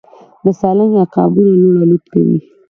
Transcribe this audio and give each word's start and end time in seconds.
د 0.43 0.45
سالنګ 0.59 0.93
عقابونه 1.03 1.51
لوړ 1.61 1.75
الوت 1.83 2.05
کوي 2.13 2.37